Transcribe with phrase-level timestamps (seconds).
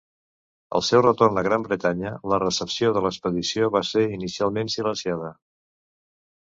[0.77, 5.35] Al seu retorn a Gran Bretanya, la recepció de l'expedició va ser inicialment silenciada.